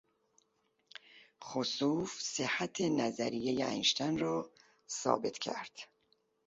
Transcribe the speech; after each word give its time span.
خسوف 1.43 2.17
صحت 2.21 2.81
نظریهی 2.81 3.63
انشتین 3.63 4.17
را 4.19 4.51
ثابت 4.89 5.37
کرد. 5.37 5.71